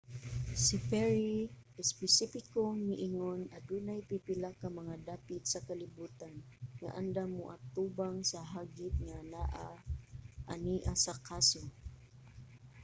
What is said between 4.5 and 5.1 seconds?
ka mga